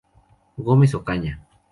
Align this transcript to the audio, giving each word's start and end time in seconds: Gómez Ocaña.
Gómez 0.67 0.91
Ocaña. 0.99 1.33